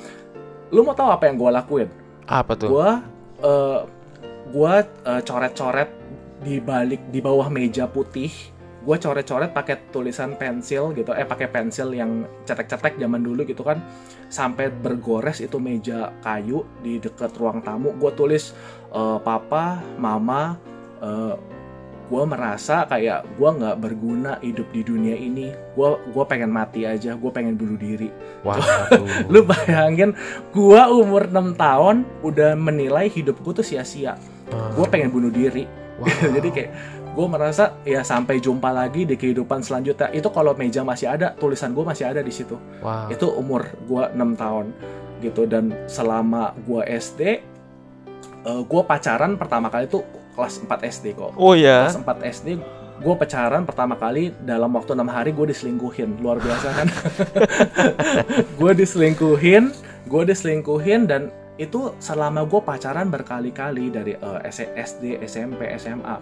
[0.72, 1.90] Lu mau tahu apa yang gue lakuin?
[2.32, 2.72] Apa tuh?
[2.72, 3.04] gua
[3.44, 3.80] eh,
[4.56, 5.90] gua eh, coret-coret
[6.42, 8.32] di balik di bawah meja putih.
[8.88, 13.84] Gua coret-coret pakai tulisan pensil gitu eh pakai pensil yang cetek-cetek zaman dulu gitu kan.
[14.32, 17.92] Sampai bergores itu meja kayu di dekat ruang tamu.
[18.00, 18.56] Gua tulis
[18.96, 20.56] eh, papa mama
[21.04, 21.36] eh,
[22.12, 27.16] gue merasa kayak gue nggak berguna hidup di dunia ini gue gua pengen mati aja
[27.16, 29.06] gue pengen bunuh diri Waduh.
[29.32, 30.18] Lu bayangin
[30.50, 34.18] gua umur 6 tahun udah menilai hidup gua tuh sia-sia.
[34.50, 34.74] Ah.
[34.74, 35.66] Gua pengen bunuh diri.
[36.02, 36.34] Wow.
[36.34, 36.72] Jadi kayak
[37.14, 40.10] gue merasa ya sampai jumpa lagi di kehidupan selanjutnya.
[40.10, 42.58] Itu kalau meja masih ada, tulisan gua masih ada di situ.
[42.82, 43.14] Wow.
[43.14, 44.74] Itu umur gua 6 tahun
[45.22, 47.22] gitu dan selama gua SD
[48.50, 50.02] eh, gua pacaran pertama kali tuh
[50.34, 51.34] kelas 4 SD kok.
[51.36, 51.88] Oh ya.
[51.88, 52.48] Kelas 4 SD
[53.02, 56.88] gue pacaran pertama kali dalam waktu enam hari gue diselingkuhin luar biasa kan
[58.62, 59.74] gue diselingkuhin
[60.06, 66.16] gue diselingkuhin dan itu selama gue pacaran berkali-kali dari eh, S- SD SMP SMA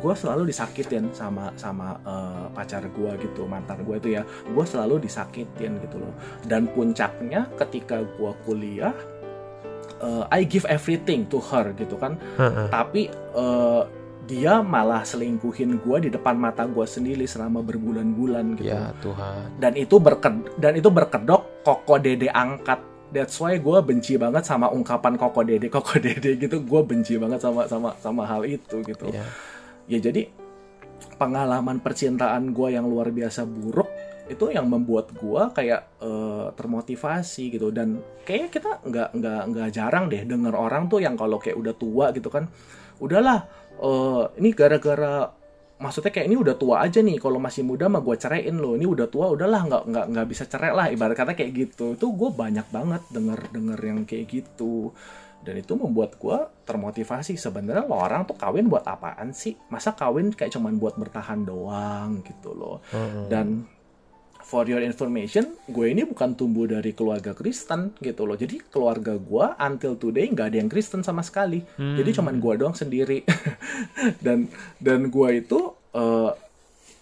[0.00, 5.04] gue selalu disakitin sama sama eh, pacar gue gitu mantan gue itu ya gue selalu
[5.04, 6.12] disakitin gitu loh
[6.48, 8.92] dan puncaknya ketika gue kuliah
[10.02, 12.66] eh, I give everything to her gitu kan Heeh.
[12.68, 13.82] tapi eh,
[14.22, 19.58] dia malah selingkuhin gue di depan mata gue sendiri selama berbulan-bulan gitu Ya Tuhan.
[19.58, 22.78] dan itu berked dan itu berkedok koko dede angkat
[23.10, 27.38] that's why gue benci banget sama ungkapan koko dede koko dede gitu gue benci banget
[27.38, 29.26] sama sama sama hal itu gitu Ya.
[29.86, 30.30] ya jadi
[31.12, 33.90] pengalaman percintaan gue yang luar biasa buruk
[34.32, 37.68] itu yang membuat gue kayak eh, termotivasi gitu.
[37.68, 41.74] Dan kayaknya kita nggak nggak nggak jarang deh denger orang tuh yang kalau kayak udah
[41.76, 42.48] tua gitu kan
[43.02, 43.44] udahlah
[43.82, 45.42] eh, ini gara-gara
[45.82, 48.86] maksudnya kayak ini udah tua aja nih kalau masih muda mah gue ceraiin lo ini
[48.86, 51.98] udah tua udahlah nggak nggak nggak bisa cerai lah ibarat kata kayak gitu.
[51.98, 54.94] Itu gue banyak banget denger denger yang kayak gitu.
[55.42, 57.34] Dan itu membuat gue termotivasi.
[57.34, 59.58] Sebenarnya lo orang tuh kawin buat apaan sih?
[59.74, 62.78] Masa kawin kayak cuman buat bertahan doang gitu loh.
[63.26, 63.66] Dan
[64.52, 68.36] for your information, gue ini bukan tumbuh dari keluarga Kristen gitu loh.
[68.36, 71.64] Jadi keluarga gue until today nggak ada yang Kristen sama sekali.
[71.96, 73.24] Jadi cuman gue doang sendiri.
[74.24, 75.72] dan dan gue itu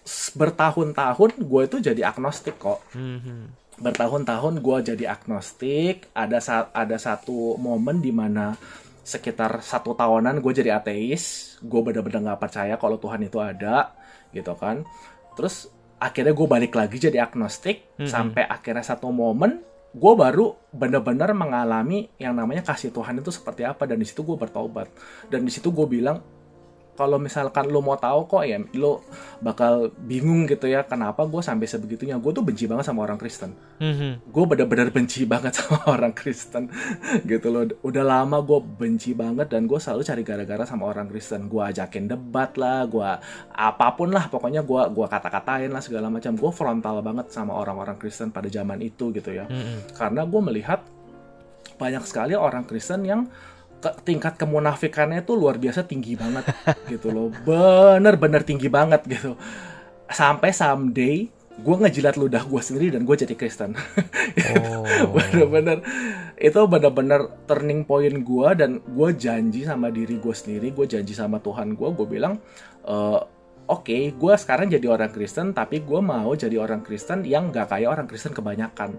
[0.01, 2.79] s- bertahun-tahun gue itu jadi agnostik kok.
[3.77, 6.07] Bertahun-tahun gue jadi agnostik.
[6.13, 8.55] Ada sa- ada satu momen di mana
[9.01, 11.57] sekitar satu tahunan gue jadi ateis.
[11.59, 13.91] Gue bener-bener nggak percaya kalau Tuhan itu ada
[14.31, 14.87] gitu kan.
[15.35, 15.67] Terus
[16.01, 19.61] akhirnya gue balik lagi jadi agnostik sampai akhirnya satu momen
[19.91, 24.39] gue baru bener-bener mengalami yang namanya kasih Tuhan itu seperti apa dan di situ gue
[24.39, 24.89] bertobat
[25.29, 26.23] dan di situ gue bilang
[27.01, 29.01] kalau misalkan lo mau tahu kok ya lo
[29.41, 32.21] bakal bingung gitu ya kenapa gue sampai sebegitunya.
[32.21, 33.57] Gue tuh benci banget sama orang Kristen.
[34.29, 36.69] Gue bener-bener benci banget sama orang Kristen
[37.25, 37.65] gitu loh.
[37.81, 41.49] Udah lama gue benci banget dan gue selalu cari gara-gara sama orang Kristen.
[41.49, 43.09] Gue ajakin debat lah gue
[43.49, 46.37] apa pun lah pokoknya gue gua kata-katain lah segala macam.
[46.37, 49.49] Gue frontal banget sama orang-orang Kristen pada zaman itu gitu ya.
[49.97, 50.85] Karena gue melihat
[51.81, 53.25] banyak sekali orang Kristen yang
[53.81, 56.45] ke- tingkat kemunafikannya itu luar biasa tinggi banget
[56.91, 57.27] gitu loh.
[57.43, 59.33] Bener-bener tinggi banget gitu.
[60.07, 63.75] Sampai someday gue ngejilat ludah gue sendiri dan gue jadi Kristen.
[64.51, 65.11] Oh.
[65.11, 65.83] bener-bener
[66.39, 71.37] itu bener-bener turning point gue dan gue janji sama diri gue sendiri gue janji sama
[71.37, 72.39] Tuhan gue gue bilang
[72.81, 73.19] "Eh,
[73.67, 77.91] oke gue sekarang jadi orang Kristen tapi gue mau jadi orang Kristen yang gak kayak
[77.91, 78.95] orang Kristen kebanyakan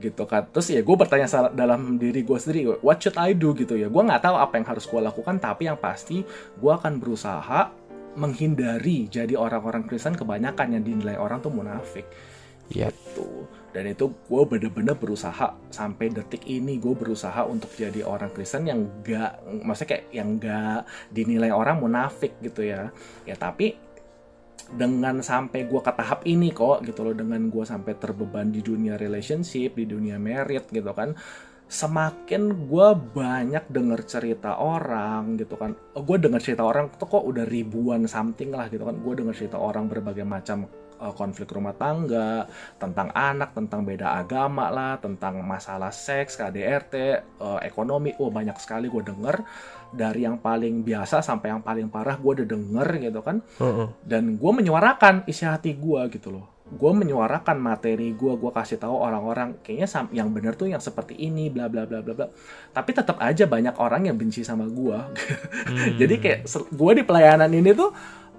[0.00, 0.48] gitu kan.
[0.48, 3.52] Terus ya gue bertanya dalam diri gue sendiri what should I do?
[3.52, 3.92] gitu ya.
[3.92, 6.24] Gue nggak tahu apa yang harus gue lakukan tapi yang pasti
[6.56, 7.70] gue akan berusaha
[8.18, 12.08] menghindari jadi orang-orang Kristen kebanyakan yang dinilai orang tuh munafik.
[12.70, 12.94] Yap.
[12.94, 13.50] gitu.
[13.70, 18.86] Dan itu gue bener-bener berusaha sampai detik ini gue berusaha untuk jadi orang Kristen yang
[19.06, 22.90] gak maksudnya kayak yang gak dinilai orang munafik gitu ya.
[23.26, 23.78] Ya tapi
[24.74, 27.14] dengan sampai gue ke tahap ini kok gitu loh.
[27.14, 31.14] Dengan gue sampai terbeban di dunia relationship di dunia merit gitu kan.
[31.70, 35.78] Semakin gue banyak denger cerita orang gitu kan.
[35.94, 38.98] Gue denger cerita orang tuh kok udah ribuan something lah gitu kan.
[38.98, 40.66] Gue denger cerita orang berbagai macam
[41.00, 42.44] uh, konflik rumah tangga
[42.76, 46.94] tentang anak tentang beda agama lah tentang masalah seks KDRT
[47.40, 48.12] uh, ekonomi.
[48.20, 49.36] Oh banyak sekali gue denger
[49.90, 53.42] dari yang paling biasa sampai yang paling parah gue udah denger gitu kan.
[53.58, 53.86] Heeh.
[54.06, 56.46] dan gue menyuarakan isi hati gue gitu loh.
[56.70, 61.50] Gue menyuarakan materi gue gue kasih tahu orang-orang kayaknya yang bener tuh yang seperti ini
[61.50, 62.26] bla bla bla bla bla.
[62.70, 64.98] Tapi tetap aja banyak orang yang benci sama gue
[66.00, 67.90] jadi kayak gue di pelayanan ini tuh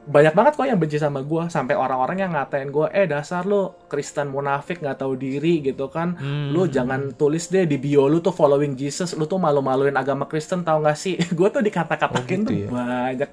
[0.02, 3.78] banyak banget kok yang benci sama gue sampai orang-orang yang ngatain gue eh dasar lo
[3.86, 6.18] Kristen munafik nggak tahu diri gitu kan.
[6.50, 10.66] Lu jangan tulis deh di bio lu tuh following Jesus lu tuh malu-maluin agama Kristen
[10.66, 11.22] tau gak sih?
[11.38, 12.68] Gue tuh Oh, dikata-katakin gitu tuh ya?
[12.74, 13.30] banyak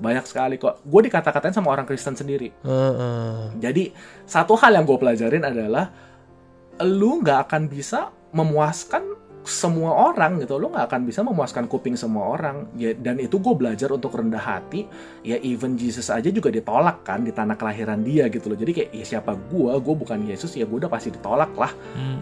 [0.00, 0.80] banyak sekali kok.
[0.80, 2.56] Gue dikata-katain sama orang Kristen sendiri.
[2.64, 3.60] Heeh.
[3.60, 3.92] jadi
[4.24, 5.92] satu hal yang gue pelajarin adalah
[6.80, 9.17] lu nggak akan bisa memuaskan
[9.48, 12.68] semua orang gitu, lu nggak akan bisa memuaskan kuping semua orang.
[12.76, 14.84] Ya, dan itu gue belajar untuk rendah hati.
[15.24, 18.58] Ya even Jesus aja juga ditolak kan di tanah kelahiran dia gitu loh.
[18.60, 21.72] Jadi kayak ya siapa gue, gue bukan Yesus ya gue udah pasti ditolak lah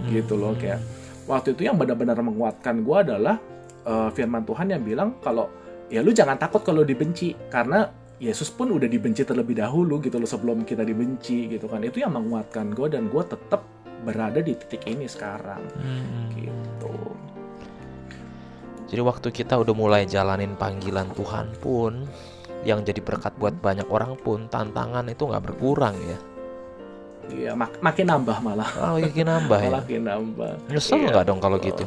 [0.07, 0.79] gitu loh kayak.
[1.27, 3.37] Waktu itu yang benar-benar menguatkan gue adalah
[3.83, 5.51] eh, firman Tuhan yang bilang kalau
[5.91, 10.29] ya lu jangan takut kalau dibenci karena Yesus pun udah dibenci terlebih dahulu gitu loh
[10.29, 13.76] sebelum kita dibenci gitu kan itu yang menguatkan gue dan gue tetap
[14.07, 15.61] berada di titik ini sekarang
[16.33, 16.95] gitu
[18.87, 22.07] Jadi waktu kita udah mulai jalanin panggilan Tuhan pun
[22.62, 26.19] yang jadi berkat buat banyak orang pun tantangan itu nggak berkurang ya.
[27.27, 29.71] Iya mak- makin nambah malah Oh, makin nambah ya.
[29.75, 31.11] makin nambah Nyesel Iya.
[31.11, 31.83] nggak dong kalau gitu?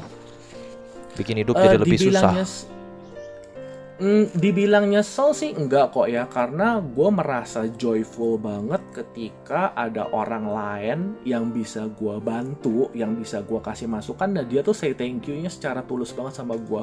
[1.15, 2.67] Bikin hidup Eh, jadi lebih dibilang susah.
[3.99, 10.47] Hmm, dibilang nyesel sih enggak kok ya karena gue merasa joyful banget ketika ada orang
[10.47, 15.27] lain yang bisa gue bantu yang bisa gue kasih masukan dan dia tuh say thank
[15.27, 16.79] you-nya secara tulus banget sama gue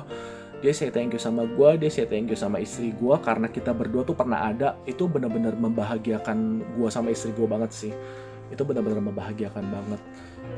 [0.60, 3.76] dia say thank you sama gue dia say thank you sama istri gue karena kita
[3.76, 7.92] berdua tuh pernah ada itu benar-benar membahagiakan gue sama istri gue banget sih.
[8.48, 10.00] Itu benar-benar membahagiakan banget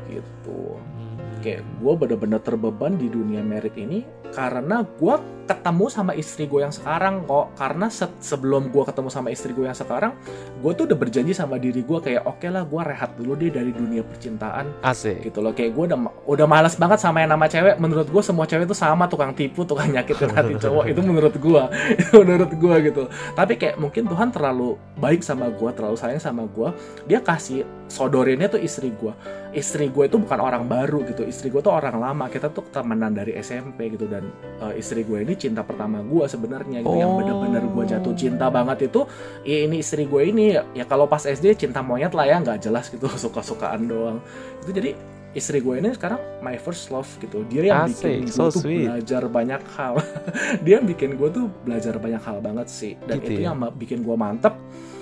[0.09, 0.77] gitu.
[0.79, 1.17] Hmm.
[1.39, 4.03] kayak gue bener-bener terbeban di dunia merit ini
[4.35, 5.15] karena gue
[5.49, 7.57] ketemu sama istri gue yang sekarang kok.
[7.57, 10.13] Karena se sebelum gue ketemu sama istri gue yang sekarang
[10.61, 13.49] gue tuh udah berjanji sama diri gue kayak oke okay lah gue rehat dulu deh
[13.49, 14.85] dari dunia percintaan.
[14.85, 15.25] Asik.
[15.25, 15.57] gitu loh.
[15.57, 15.99] Kayak gue udah
[16.29, 17.81] udah malas banget sama yang nama cewek.
[17.81, 20.85] Menurut gue semua cewek itu sama tukang tipu tukang nyakitin hati cowok.
[20.93, 21.63] Itu menurut gue
[21.97, 23.03] itu menurut gue gitu.
[23.33, 26.69] Tapi kayak mungkin Tuhan terlalu baik sama gue terlalu sayang sama gue
[27.09, 29.13] dia kasih sodorinnya tuh istri gue
[29.51, 31.23] istri gue itu bukan orang baru gitu.
[31.23, 32.27] Istri gue tuh orang lama.
[32.27, 34.05] Kita tuh temenan dari SMP gitu.
[34.05, 36.93] Dan uh, istri gue ini cinta pertama gue sebenarnya gitu.
[36.93, 37.17] Yang Oh.
[37.17, 39.05] bener-bener gue jatuh cinta banget itu
[39.43, 42.37] ya ini istri gue ini ya kalau pas SD cinta monyet lah ya.
[42.39, 43.09] Nggak jelas gitu.
[43.25, 44.19] Suka-sukaan doang.
[44.61, 44.93] Itu jadi
[45.29, 47.45] istri gue ini sekarang my first love gitu.
[47.47, 48.89] Dia yang bikin Asik, gue so tuh sweet.
[48.89, 49.95] belajar banyak hal.
[50.65, 52.93] Dia yang bikin gue tuh belajar banyak hal banget sih.
[53.05, 53.53] Dan Gitu itu ya.
[53.53, 54.57] yang bikin gue mantep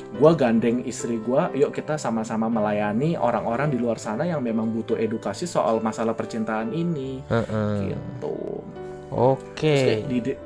[0.07, 4.95] gue gandeng istri gue yuk kita sama-sama melayani orang-orang di luar sana yang memang butuh
[4.95, 7.93] edukasi soal masalah percintaan ini Heeh.
[7.93, 8.63] gitu
[9.07, 9.55] Oke.
[9.55, 10.41] Terus kayak di D-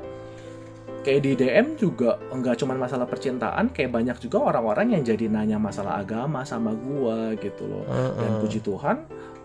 [1.01, 5.57] kayak di DM juga enggak cuma masalah percintaan kayak banyak juga orang-orang yang jadi nanya
[5.57, 8.39] masalah agama sama gua gitu loh dan Heeh.
[8.45, 8.97] puji Tuhan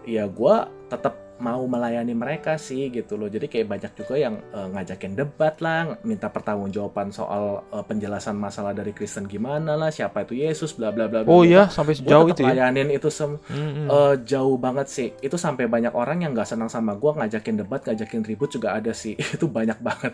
[0.04, 4.68] ya gua tetap mau melayani mereka sih gitu loh jadi kayak banyak juga yang eh,
[4.72, 10.32] ngajakin debat lah minta pertanggungjawaban soal eh, penjelasan masalah dari Kristen gimana lah siapa itu
[10.36, 11.52] Yesus bla bla bla bla, Oh bla.
[11.54, 12.54] ya, sampai sejauh itu ya.
[12.54, 13.86] layanin itu sem Mm-mm.
[13.86, 15.08] Eh, jauh banget sih.
[15.22, 18.90] Itu sampai banyak orang yang nggak senang sama gua ngajakin debat, ngajakin ribut juga ada
[18.94, 19.14] sih.
[19.34, 20.12] itu banyak banget.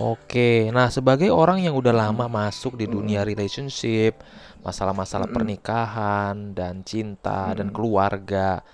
[0.00, 4.24] Oke, nah sebagai orang yang udah lama masuk di dunia relationship,
[4.64, 8.64] masalah-masalah pernikahan dan cinta dan keluarga,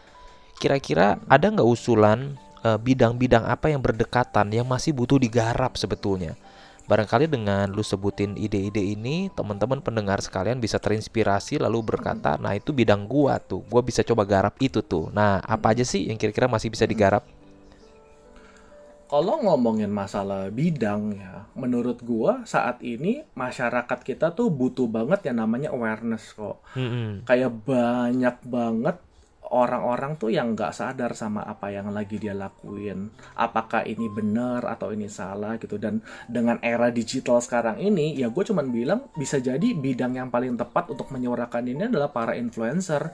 [0.59, 2.35] kira-kira ada nggak usulan
[2.67, 6.35] eh, bidang-bidang apa yang berdekatan yang masih butuh digarap sebetulnya?
[6.89, 12.73] Barangkali dengan lu sebutin ide-ide ini, teman-teman pendengar sekalian bisa terinspirasi lalu berkata, nah itu
[12.73, 15.13] bidang gua tuh, gua bisa coba garap itu tuh.
[15.13, 17.29] Nah, apa aja sih yang kira-kira masih bisa digarap?
[19.09, 25.45] Kalau ngomongin masalah bidang ya, menurut gua saat ini masyarakat kita tuh butuh banget yang
[25.45, 26.65] namanya awareness kok.
[26.73, 27.29] Mm-mm.
[27.29, 28.97] Kayak banyak banget
[29.49, 33.09] orang-orang tuh yang nggak sadar sama apa yang lagi dia lakuin.
[33.37, 35.81] Apakah ini benar atau ini salah gitu.
[35.81, 40.57] Dan dengan era digital sekarang ini, ya gue cuman bilang bisa jadi bidang yang paling
[40.57, 43.13] tepat untuk menyuarakan ini adalah para influencer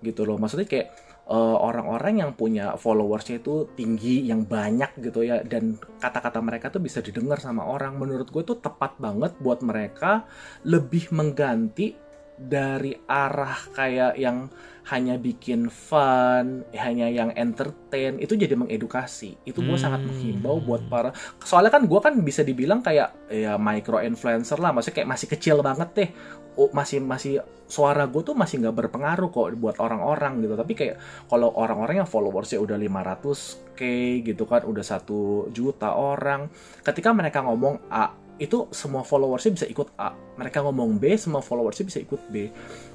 [0.00, 0.40] gitu loh.
[0.40, 0.88] Maksudnya kayak
[1.28, 6.80] eh, orang-orang yang punya followersnya itu tinggi, yang banyak gitu ya, dan kata-kata mereka tuh
[6.80, 7.96] bisa didengar sama orang.
[8.00, 10.24] Menurut gue tuh tepat banget buat mereka
[10.64, 14.50] lebih mengganti dari arah kayak yang
[14.84, 19.40] hanya bikin fun, hanya yang entertain, itu jadi mengedukasi.
[19.48, 20.12] Itu gue sangat Hmm.
[20.12, 21.16] menghimbau buat para.
[21.40, 25.56] Soalnya kan gue kan bisa dibilang kayak ya micro influencer lah, maksudnya kayak masih kecil
[25.64, 26.10] banget deh.
[26.60, 30.52] Oh, masih masih suara gue tuh masih nggak berpengaruh kok buat orang-orang gitu.
[30.52, 30.96] Tapi kayak
[31.32, 33.80] kalau orang-orang yang followersnya udah 500k
[34.20, 36.52] gitu kan, udah satu juta orang,
[36.84, 40.12] ketika mereka ngomong A, itu semua followersnya bisa ikut A.
[40.12, 42.50] Mereka ngomong B, semua followersnya bisa ikut B.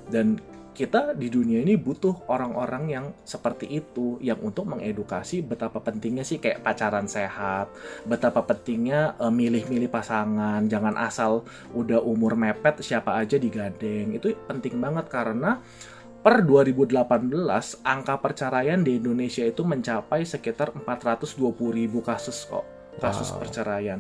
[0.06, 0.38] Dan
[0.80, 6.40] kita di dunia ini butuh orang-orang yang seperti itu yang untuk mengedukasi betapa pentingnya sih
[6.40, 7.68] kayak pacaran sehat,
[8.08, 11.44] betapa pentingnya eh, milih-milih pasangan, jangan asal
[11.76, 14.16] udah umur mepet siapa aja digandeng.
[14.16, 15.60] Itu penting banget karena
[16.24, 17.28] per 2018
[17.84, 21.44] angka perceraian di Indonesia itu mencapai sekitar 420
[21.76, 22.64] ribu kasus kok
[23.04, 23.40] kasus Wow.
[23.44, 24.00] perceraian.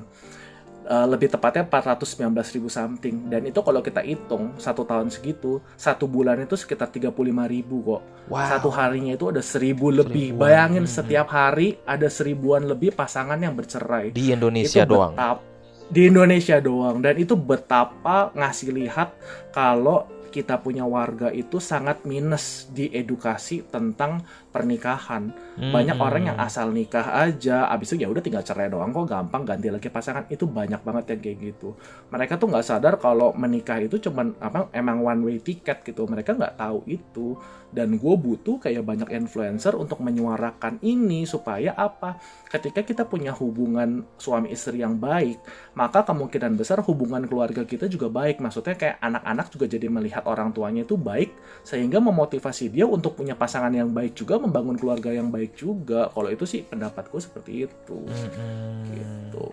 [0.89, 6.09] Eh, lebih tepatnya 419 ribu something dan itu kalau kita hitung satu tahun segitu satu
[6.09, 7.13] bulan itu sekitar 35
[7.45, 8.49] ribu kok Wow.
[8.49, 10.41] satu harinya itu ada seribu lebih Seribuan.
[10.41, 10.95] bayangin Hmm.
[10.97, 15.13] setiap hari ada seribuan lebih pasangan yang bercerai di Indonesia itu doang.
[15.13, 15.45] betap-
[15.87, 19.13] di Indonesia doang dan itu betapa ngasih lihat
[19.51, 25.31] kalau kita punya warga itu sangat minus di edukasi tentang pernikahan.
[25.59, 26.07] Banyak Hmm.
[26.07, 29.69] orang yang asal nikah aja, abis itu ya udah tinggal cerai doang kok gampang ganti
[29.69, 30.25] lagi pasangan.
[30.27, 31.69] Itu banyak banget yang kayak gitu.
[32.09, 36.09] Mereka tuh nggak sadar kalau menikah itu cuman apa emang one way ticket gitu.
[36.09, 37.37] Mereka nggak tahu itu.
[37.69, 42.17] Dan gue butuh kayak banyak influencer untuk menyuarakan ini supaya apa?
[42.49, 45.37] Ketika kita punya hubungan suami istri yang baik,
[45.77, 48.41] maka kemungkinan besar hubungan keluarga kita juga baik.
[48.41, 51.29] Maksudnya kayak anak-anak juga jadi melihat orang tuanya itu baik,
[51.61, 56.07] sehingga memotivasi dia untuk punya pasangan yang baik juga, membangun keluarga yang baik juga.
[56.09, 57.97] Kalau itu sih pendapatku seperti itu.
[58.07, 58.87] Mm-mm.
[58.95, 59.47] Gitu.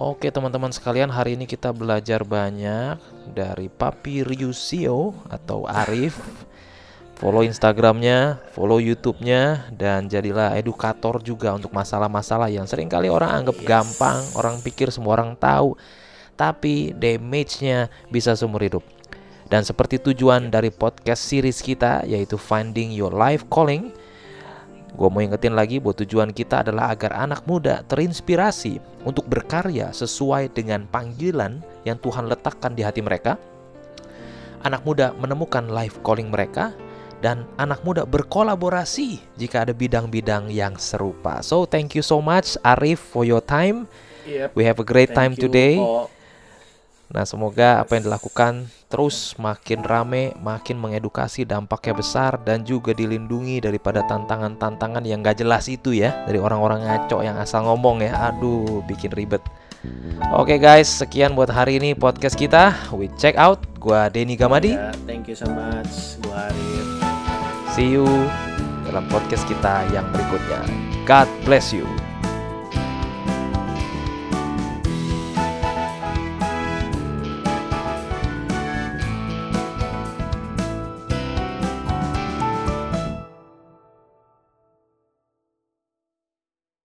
[0.00, 2.96] Oke teman-teman sekalian hari ini kita belajar banyak
[3.36, 6.16] dari Papi Ryusio atau Arif
[7.20, 13.60] Follow Instagramnya, follow YouTube-nya Dan jadilah edukator juga untuk masalah-masalah yang sering kali orang anggap
[13.60, 15.76] gampang Orang pikir semua orang tahu
[16.32, 18.99] Tapi damage-nya bisa seumur hidup
[19.50, 23.90] Dan seperti tujuan dari podcast series kita yaitu Finding Your Life Calling
[25.00, 30.50] Gue mau ingetin lagi bahwa tujuan kita adalah agar anak muda terinspirasi untuk berkarya sesuai
[30.50, 33.38] dengan panggilan yang Tuhan letakkan di hati mereka.
[34.60, 36.74] Anak muda menemukan life calling mereka
[37.24, 41.40] dan anak muda berkolaborasi jika ada bidang-bidang yang serupa.
[41.40, 43.88] So thank you so much Arif for your time.
[44.28, 44.52] Yep.
[44.52, 45.74] We have a great time Thank you, today.
[45.80, 46.12] Ko.
[47.10, 53.58] Nah, semoga apa yang dilakukan terus makin rame, makin mengedukasi, dampaknya besar dan juga dilindungi
[53.58, 58.30] daripada tantangan-tantangan yang gak jelas itu ya dari orang-orang ngaco yang asal ngomong ya.
[58.30, 59.42] Aduh, bikin ribet.
[60.36, 62.76] Oke guys, sekian buat hari ini podcast kita.
[62.94, 63.64] We check out.
[63.80, 64.76] Gua Denny Gamadi.
[64.76, 66.86] Ya, thank you so much, Bu Arif.
[67.72, 68.04] See you
[68.84, 70.62] dalam podcast kita yang berikutnya.
[71.08, 71.88] God bless you.